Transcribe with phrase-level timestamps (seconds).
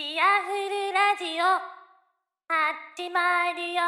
[0.00, 1.44] チアフルラジオ
[2.48, 3.82] 始まるよ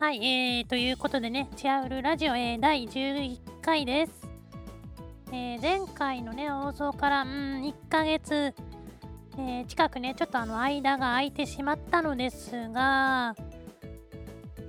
[0.00, 4.12] はい、えー、ということでね、チアフルラジオ、えー、第11回です。
[5.30, 7.28] えー、前回のね、放送から、うん、
[7.62, 8.52] 1ヶ月、
[9.34, 13.36] えー、近くね、ちょっとあの、間が空いてしまったのですが、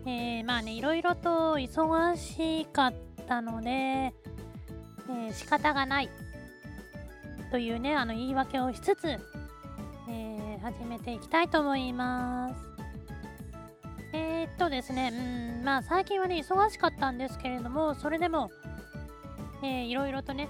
[0.10, 2.94] えー、まあね、いろいろと忙しかっ
[3.28, 6.10] たので、えー、仕方がない
[7.52, 12.56] というね、あの言い訳をしつつ、えー、始めていきたいと思います。
[14.14, 18.50] えー、っとですね、うん、まあ最近はね、忙しかったんですけれども、それでも、
[19.62, 20.50] えー、いろいろとね、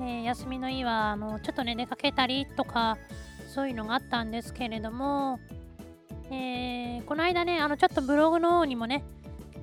[0.00, 2.98] え、休みの日は、あの、ちょっとね、出かけたりとか、
[3.52, 5.40] そういうのがあったんですけれども、
[6.32, 9.02] えー、この間ね、あの、ちょっとブログの方にもね、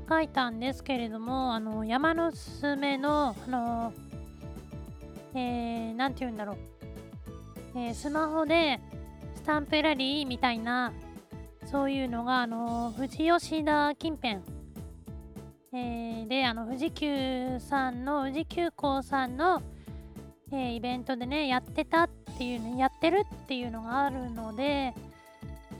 [0.09, 3.93] 書いたんですけれども、あの、山のすすめの、あの、
[5.33, 6.57] えー、なんて言うんだろう、
[7.75, 8.79] えー、スマホで
[9.35, 10.91] スタンプラリーみたいな、
[11.65, 14.39] そういうのが、あの、富士吉田近辺、
[15.73, 19.61] えー、で、あの、富士急さんの、富士急行さんの、
[20.51, 24.93] え、イベントでね、やってたっていうね、やってるっていうのがあるので、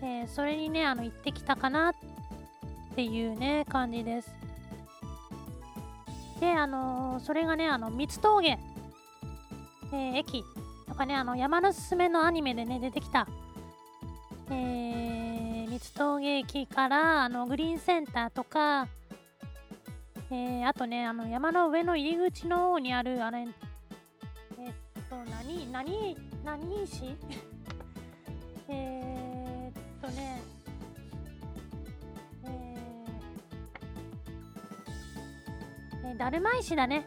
[0.02, 1.94] えー、それにね、あの、行ってきたかなっ
[2.96, 4.32] ていうね、感じです。
[6.40, 8.60] で、あのー、それがね、あの、三峠、
[9.92, 10.44] えー、駅
[10.88, 13.28] とかね、あの、山のすすめのアニメでね、出てきた、
[14.52, 18.88] えー、三峠駅から、あの、グリーンセンターとか、
[20.30, 23.48] え、あとね、あの、山の上の入り口の方にある、あれ、えっ
[25.10, 27.04] と、何、何、何石
[28.70, 29.07] えー
[36.10, 37.06] え、だるま石だね。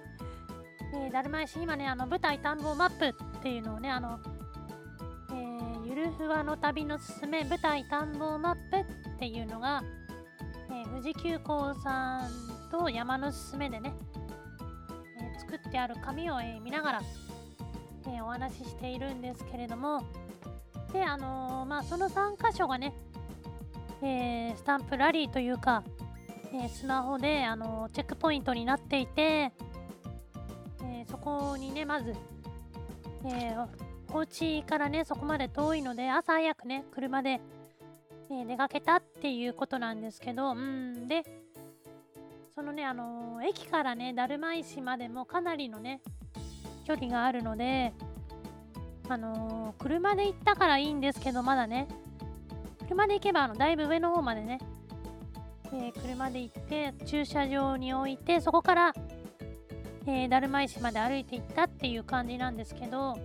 [0.92, 3.06] え、だるま石、今ね、あの、舞台探訪マップ
[3.38, 4.18] っていうのをね、あの、
[5.30, 9.82] えー、ゆるふわの旅のすすめ舞台探訪マップっていうのが、
[10.70, 12.30] えー、富士急行さん
[12.70, 13.94] と山のすすめでね、
[15.18, 17.02] えー、作ってある紙を、え、見ながら、
[18.06, 20.02] え、お話ししているんですけれども、
[20.92, 22.92] で、あの、まあ、その3箇所がね、
[24.02, 25.84] え、スタンプラリーというか、
[26.52, 29.52] えー、スマホで、あのチェックポイントになっていて、
[30.82, 32.14] えそこにね、まず、
[33.24, 37.40] えーお家からね、そこまで遠いので、朝早くね、車で、
[38.30, 41.22] え出かけたっていうことなんですけど、うん、で、
[42.54, 46.00] そのね、あの駅からね、だるま石までもかなりのね、
[46.84, 47.92] 距離があるので、
[49.08, 51.86] あのー、車で行ったからいいんですけど、まだね、
[52.88, 54.58] 車で行けば、あの、だいぶ上の方までね、
[55.72, 58.92] えー、車で行って、駐車場に置いて、そこから、
[60.06, 63.18] えー、だるま石まで歩いて行ったっていう感じなんですけど、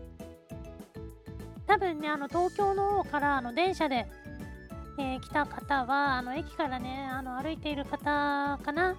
[1.67, 4.07] 多分ね、あの、東京の方から、あの、電車で、
[4.97, 8.95] えー、来た方は、あの、駅からね、あの、歩いている方かな。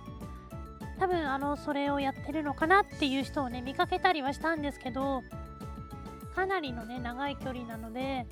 [0.98, 5.22] 多分、あの、それをやってるのかなっていう人をね、見かけたりはしたんですけど、
[6.36, 8.26] かなりのね長い距離なので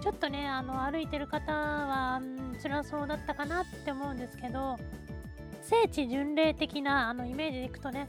[0.00, 4.76] ちょっとねあの歩いてる方は、うん、辛そうだったかなって思うんですけど
[5.62, 8.08] 聖地巡礼的なあのイメージでいくとね、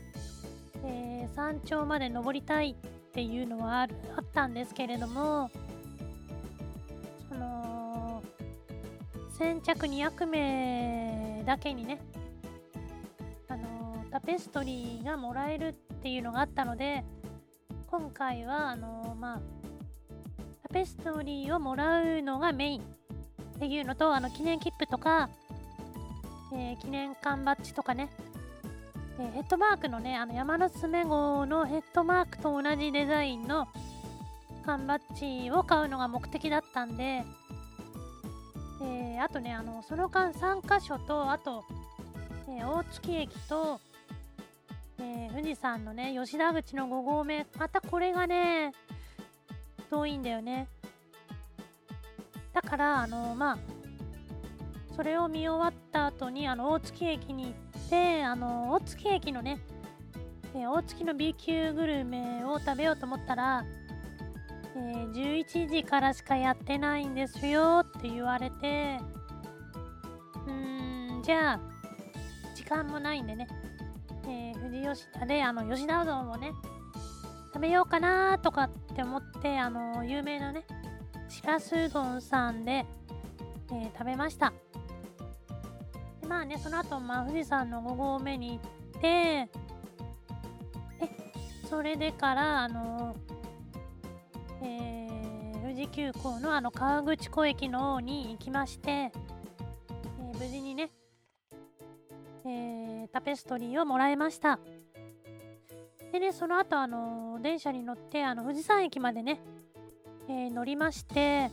[0.85, 5.49] えー、山頂まで登りたいっていうのはあるあったんですけれども
[7.27, 8.23] その
[9.37, 11.99] 先着200名だけにね
[13.47, 17.03] あのタペストリーがもらえるっていうのがあったので
[17.87, 19.58] 今回はあのまあ
[20.71, 25.27] タペストリーをもらうのがメインっていうのとあの記念切符とか、
[26.53, 28.11] えー、記念缶バッジとかね、
[29.19, 33.67] えー、ヘッドマークのねあの山のすめ号のヘッドマークと同じデザインの
[34.63, 37.23] 缶バッジを買うのが目的だったんで、
[38.83, 41.63] えー、あとねあのその間3箇所とあと、
[42.47, 43.79] え大月駅と
[45.01, 48.73] え、富士山のね、吉田口の5合目、またこれがね、
[49.89, 50.67] 遠いんだよね。
[52.53, 53.57] だから、あの、まあ、
[54.95, 59.59] それを見終わった後に、あの、大月駅に行って、あの、大月駅のね、
[60.55, 63.63] え、大月の B 級グルメを食べようと思ったら、
[64.75, 68.99] えー、11時からしかやってないんですよって言われて、
[70.47, 71.59] うーん、じゃあ、
[72.55, 73.47] 時間もないんでね、
[74.27, 76.51] えー、富士吉田であの吉田うどんをね
[77.59, 80.63] 食べようかなとかって思ってあの有名なね
[81.27, 82.85] しらすうどんさんで、
[83.69, 84.53] えー、食べました。
[86.21, 88.65] でまあねその後まあ富士山の5合目に行
[88.97, 89.49] ってで
[91.69, 93.13] それでからあの
[94.61, 100.91] えー、富士急行のあの川口湖駅の方に行きまして、えー、無事にね、
[102.45, 104.61] えー、タペストリーをもらいました。
[106.11, 109.39] でねその後あの電車に乗ってあの富士山駅までね、
[110.27, 111.51] えー、乗りまして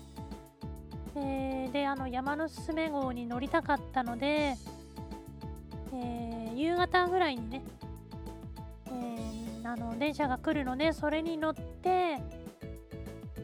[1.19, 4.55] えー、であの山のすすめ号に乗りたかったので、
[5.95, 7.65] えー、夕方ぐらいにね、
[8.89, 12.19] えー、あの電車が来るのでそれに乗って、え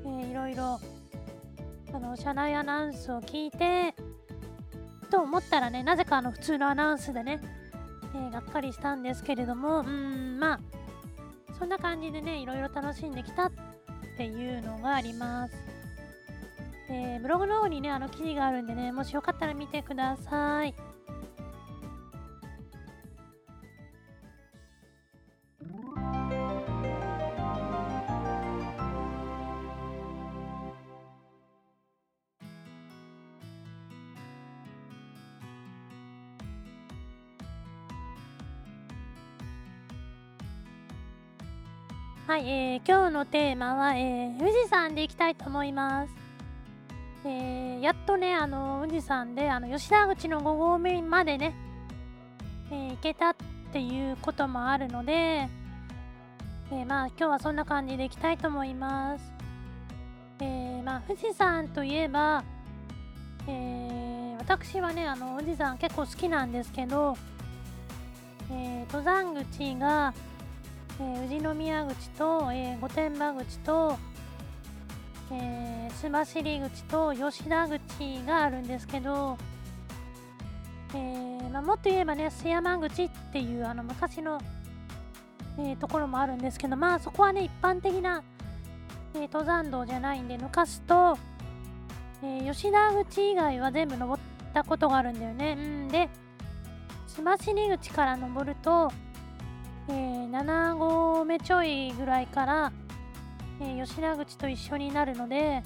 [0.05, 0.79] ー、いろいろ
[1.95, 3.95] あの車内アナウンスを聞いて
[5.11, 7.41] と思ったらねなぜかあの普通のアナウンスでね、
[8.15, 10.61] えー、がっかりしたんですけれどもうんまあ
[11.63, 13.53] そんな感じでねいろいろ楽しんできたっ
[14.17, 15.55] ていうのがあります。
[16.91, 20.75] えー、ブログの方にね、あの記事があるんでね、もしよかったら見てください。
[42.33, 46.15] はい、えー、今日のテーマは、えー、富士山でいきたいと思います。
[47.27, 51.55] えー、やっとね、あの富士山であの吉田口の5合目までね、
[52.71, 53.37] えー、行けたっ
[53.71, 55.47] ていうこともあるので、
[56.73, 59.25] え、まあ今日はそんな感じで行きたいと思います。
[60.41, 62.43] え、まあ富士山といえば、
[63.47, 67.15] え、私はねあの富士山結構好きなんですけど、
[68.51, 70.15] え、登山口が、
[71.01, 73.99] えー、宇都宮口と、えー、御殿場口と、
[75.31, 77.81] えー、須走口と吉田口
[78.27, 79.39] があるんですけど、
[80.95, 84.41] えー、まあ、もっと言えばね須山口っていうあの昔の、
[85.59, 88.23] え、ところもあるんですけどまあそこはね一般的な、
[89.15, 91.17] え登山道じゃないんで抜かすと、
[92.23, 94.23] え吉田口以外は全部登っ
[94.53, 95.57] たことがあるんだよね。
[95.59, 96.09] うんで
[97.09, 98.91] 須走口から登ると、
[99.89, 102.73] え7合目ちょいぐらいから
[103.63, 105.63] えー、吉田口と一緒になるので、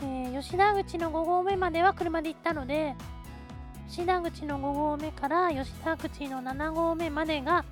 [0.00, 2.94] えー、吉田口の5合目までは車で行ったので
[3.90, 7.64] 吉田口の5合目から吉田口の7合目までが、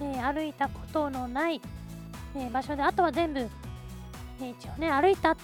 [0.00, 1.60] えー、歩いたことのない、
[2.36, 5.36] え場所であとは全部、え一応ね歩いたっ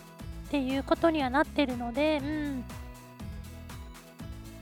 [0.50, 2.64] ていうことにはなってるので、うん。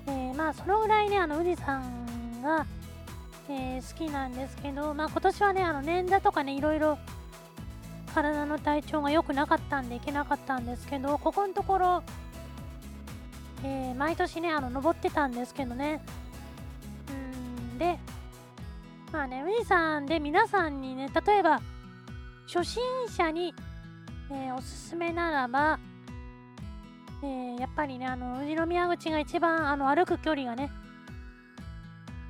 [0.06, 1.82] えまあそのぐらいねあの富士山
[2.42, 2.66] が、
[3.52, 6.98] え好きなんですけど、まあ、今年はねあの捻挫とかねいろいろ
[8.14, 12.02] 体の体調が良くなかったんで行けなかったんですけどここのところ、
[13.64, 16.02] えー、毎年ねあの登ってたんですけどね。
[17.10, 17.98] うんで
[19.12, 21.60] まあね富士山で皆さんにね例えば
[22.46, 23.54] 初心者に、
[24.30, 25.78] えー、おすすめならば、
[27.22, 30.70] え、やっぱりねあの宇都宮口が一番あの歩く距離がね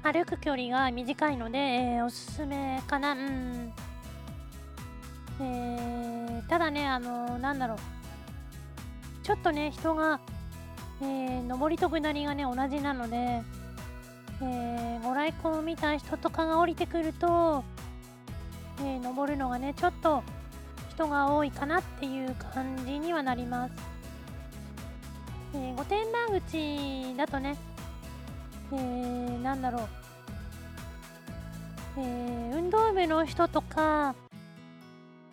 [0.02, 3.72] 歩く距離が短いので、えー、おすすめかなうん
[5.42, 7.78] えー、ただね、あのー、なんだろう。
[9.22, 10.20] ちょっとね、人が、
[11.00, 13.42] えー、上りと下りがね、同じなので、
[14.42, 17.64] えー、ご来光を見た人とかが降りてくると、
[18.80, 20.22] えー、登るのがね、ちょっと
[20.90, 23.72] 人が多いかなっていう感じにはなります。
[25.54, 27.56] えー、御殿場口だとね、
[28.72, 29.88] え、なんだろう、
[31.98, 34.14] えー、運動部の人とか、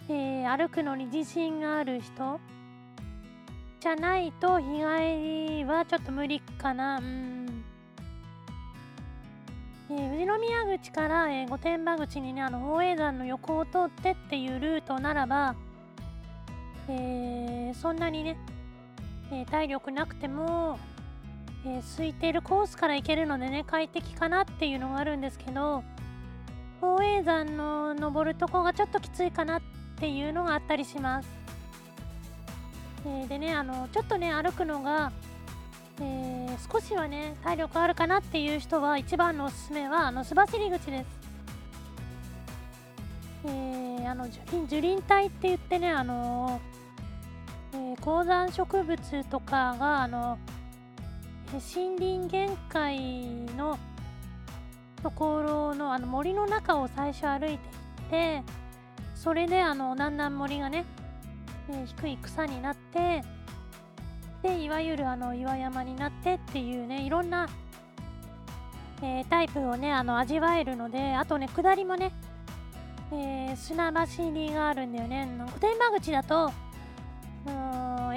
[0.10, 2.39] えー、歩くのに自信がある人？
[3.79, 6.98] じゃないと日帰りはちょっと無理かな。
[6.98, 7.63] うん。
[9.89, 15.56] えー、富士宮口から、えー、御殿場口にね、あの、宝永山の横を通ってっていうルートならば、
[16.89, 18.38] えー、そんなにね、
[19.32, 20.79] え体力なくても、
[21.67, 25.83] え空いてるコースから行けるのでね、快適かなっていうのがあるんですけど、
[26.79, 29.62] 宝永山の登るとこがちょっときついかなっ
[30.00, 31.29] ていうのがあったりします。
[33.05, 35.12] えー、でねあのちょっとね歩くのが、
[36.00, 41.17] えー、少しはね体力あるかなっていう人は一番のおすすめはあの須走り口です。
[43.45, 46.59] えー、あの樹林樹林帯って言ってねあの、
[47.74, 50.38] えー、高山植物とかがあの
[51.53, 52.99] 森林限界
[53.55, 53.79] の
[55.01, 57.59] ところのあの森の中を最初歩いていっ
[58.09, 58.43] て
[59.15, 60.85] それであのだんだん森がね、
[61.69, 63.23] え、低い草になって
[64.43, 67.47] でいわゆるあの岩山になってっていうねいろんな、
[69.01, 72.11] えー、タイプをねあの味わえるのであとね下りもね、
[73.11, 75.27] えー、砂走りがあるんだよね。
[75.39, 76.51] 御殿場口だと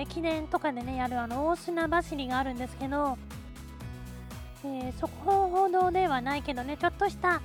[0.01, 3.19] 駅伝とかでねやるあの大砂走りがあるんですけど、
[4.65, 7.43] えー、そこほどではないけどねちょっとした、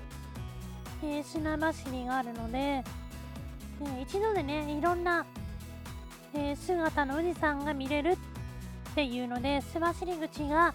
[1.04, 5.26] えー、砂走りがあるので、えー、一度でねいろんな、
[6.34, 8.18] え姿の富士山が見れるっ
[8.96, 10.74] ていうので須走り口が、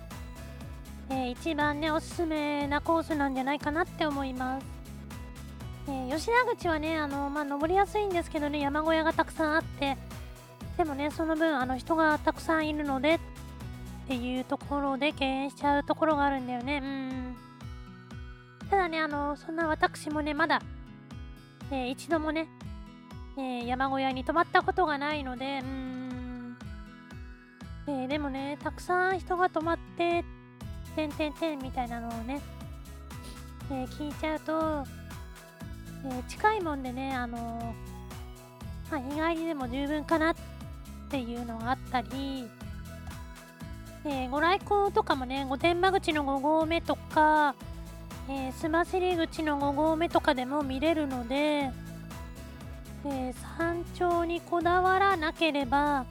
[1.11, 4.67] え一番ねおすすめなコースなんじゃないかなって思います。
[5.89, 9.97] え吉田口はねあの、まあ、登りやすいんですけどね山小屋がたくさんあって
[10.81, 13.19] でもねその分あの人がたくさんいるのでっ
[14.09, 16.81] ていうところで敬遠しちゃうところがあるんだよね。
[16.83, 18.71] うん。
[18.71, 20.63] ただねあのそんな私もねまだ、
[21.71, 22.49] えー、一度もね、
[23.37, 26.57] えー、山小屋に泊まったことがないのでうん。
[27.87, 30.25] えー、でもねたくさん人が泊まって
[30.97, 32.41] てんてんてんみたいなのをね、
[33.71, 34.85] え聞いちゃうと、
[36.07, 37.75] え近いもんでねあの
[38.91, 40.35] まあ、日帰りでも十分かなっ
[41.11, 42.49] っていうのがあったり、
[44.05, 47.57] え、ご来光とかもね御殿場口の5合目とか、
[48.29, 51.73] えー、須走口の5合目とかでも見れるので、
[53.05, 56.07] え、山頂にこだわらなければ、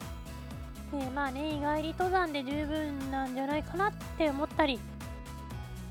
[0.92, 4.78] え、まあね日帰り登山で十分なんじゃないかなって思ったり、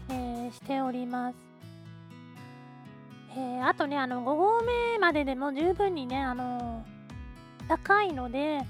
[0.09, 1.35] えー、しております。
[3.31, 6.85] えー、あとねあの5合目まででも十分にねあの
[7.67, 8.61] 高いので、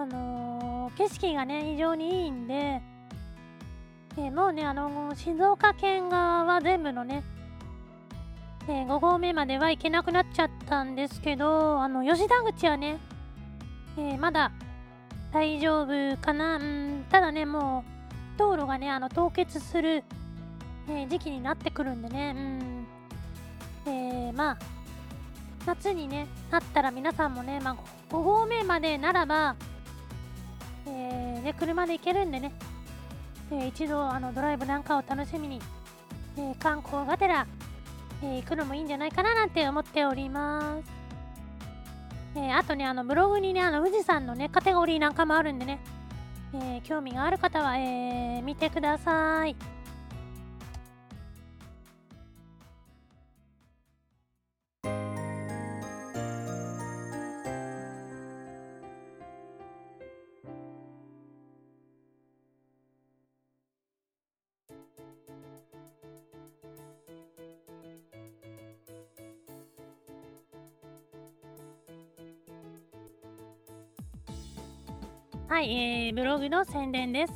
[0.00, 2.80] あのー、景色がね非常にいいんで、
[4.16, 7.22] え、もうねあの静岡県側は全部のね、
[8.66, 12.98] え、5合目までは行けなくなっちゃったんですけどあの吉田口はね、
[13.98, 14.52] えまだ
[15.34, 20.02] 大丈夫かな、うん、ただねもう道路がねあの凍結する、
[20.88, 22.34] え時期になってくるんでね、
[23.86, 23.92] うん。
[23.92, 24.58] えまあ
[25.66, 27.76] 夏にねなったら皆さんもね、まあ、
[28.14, 29.56] 5合目までならば
[30.86, 32.52] えー、ね、車で行けるんでね、
[33.50, 35.60] えー、一度あのドライブなんかを楽しみに、
[36.38, 37.46] え、観光がてら、
[38.22, 41.00] え行くのもいいんじゃないかななんて思っております。
[42.36, 45.80] えあとね、あのブログにね、あの富士山のね、カテゴリーなんかもあるんでね、
[46.54, 49.56] え興味がある方は、え見てください。
[75.50, 77.32] はい、えー、ブログの宣伝です。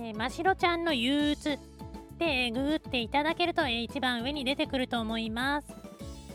[0.00, 1.60] えー、ましろちゃんの憂鬱
[2.18, 5.68] で、ググっていただけると、えー、一番上に出てくると思います。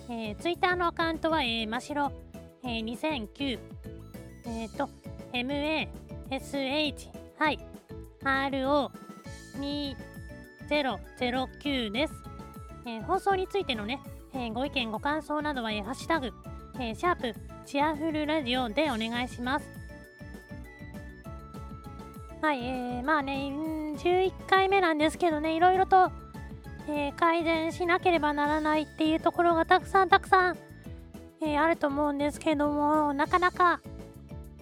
[0.10, 2.14] えー、ツイッターのアカウントは、えー、ましろ、
[2.64, 3.60] えー、2009、
[4.46, 4.90] えっ、ー、と、
[5.34, 7.60] MASH、はい、
[10.70, 12.14] RO2009 です。
[12.86, 14.00] えー、放送についてのね、
[14.34, 16.32] えー、ご意見、ご感想などは、えー、ハッシュタグ、
[16.76, 19.87] えー、シャープチアフルラジオでお願いします。
[22.42, 23.52] はい、えー、まあね、
[23.98, 26.12] 11回目なんですけどね、いろいろと、
[26.88, 30.58] えー、改善しなければならないっていうところがたくさんたくさん、
[31.42, 33.82] えー、あると思うんですけども、なかなか、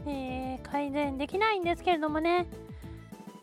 [0.07, 2.47] えー、改善できないんですけれどもね、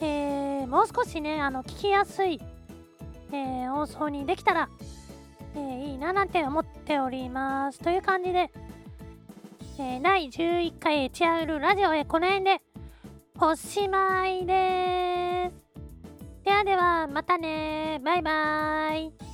[0.01, 2.41] え、もう少しね、あの聞きやすい、
[3.33, 4.71] え、放送にできたら、
[5.55, 7.81] え、いいななんて思っております。
[7.81, 8.51] という感じで、
[9.79, 12.63] えー、第11回チアウルラジオへこの辺で、
[13.45, 16.45] おしまいです。
[16.45, 18.01] ではでは、またね。
[18.05, 19.32] バイバイ。